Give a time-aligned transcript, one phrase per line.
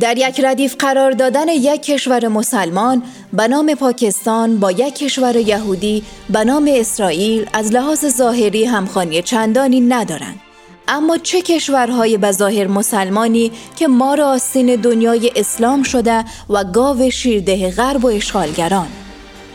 [0.00, 3.02] در یک ردیف قرار دادن یک کشور مسلمان
[3.32, 9.80] به نام پاکستان با یک کشور یهودی به نام اسرائیل از لحاظ ظاهری همخوانی چندانی
[9.80, 10.40] ندارند.
[10.88, 17.10] اما چه کشورهای به ظاهر مسلمانی که ما را آستین دنیای اسلام شده و گاو
[17.10, 18.88] شیرده غرب و اشغالگران؟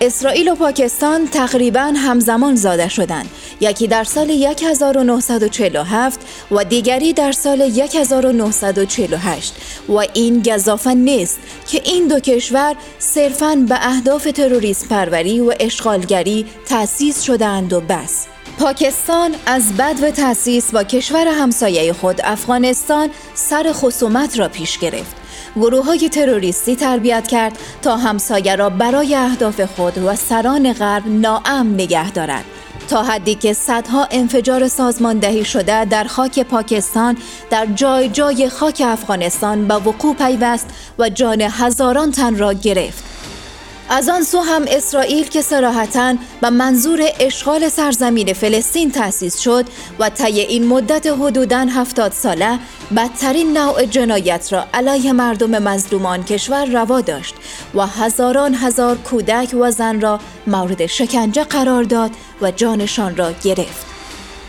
[0.00, 3.28] اسرائیل و پاکستان تقریبا همزمان زاده شدند.
[3.60, 6.20] یکی در سال 1947
[6.50, 9.54] و دیگری در سال 1948
[9.88, 11.38] و این گذافه نیست
[11.68, 18.26] که این دو کشور صرفاً به اهداف تروریسم پروری و اشغالگری تأسیس شدند و بس.
[18.58, 25.23] پاکستان از بد و تأسیس با کشور همسایه خود افغانستان سر خصومت را پیش گرفت.
[25.56, 31.74] گروه های تروریستی تربیت کرد تا همسایه را برای اهداف خود و سران غرب ناامن
[31.74, 32.44] نگه دارد
[32.88, 37.16] تا حدی که صدها انفجار سازماندهی شده در خاک پاکستان
[37.50, 40.66] در جای جای خاک افغانستان به وقوع پیوست
[40.98, 43.13] و جان هزاران تن را گرفت.
[43.88, 49.64] از آن سو هم اسرائیل که سراحتا به منظور اشغال سرزمین فلسطین تأسیس شد
[49.98, 52.58] و طی این مدت حدوداً هفتاد ساله
[52.96, 57.34] بدترین نوع جنایت را علیه مردم مظلومان کشور روا داشت
[57.74, 62.10] و هزاران هزار کودک و زن را مورد شکنجه قرار داد
[62.42, 63.93] و جانشان را گرفت.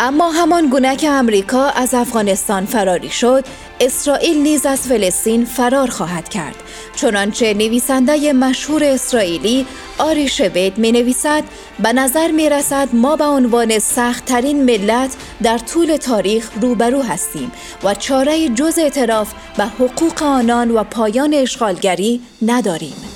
[0.00, 3.44] اما همان گونه که امریکا از افغانستان فراری شد
[3.80, 6.56] اسرائیل نیز از فلسطین فرار خواهد کرد.
[6.96, 9.66] چنانچه نویسنده مشهور اسرائیلی
[9.98, 11.44] آری شبید می نویسد
[11.82, 17.52] به نظر می رسد ما به عنوان سختترین ملت در طول تاریخ روبرو هستیم
[17.84, 23.07] و چاره جز اعتراف به حقوق آنان و پایان اشغالگری نداریم.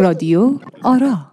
[0.00, 1.30] رادیو آرا.